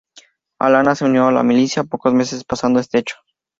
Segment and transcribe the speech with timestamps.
[0.59, 3.17] Alana se unió a la milicia pocos meses pasado este hecho.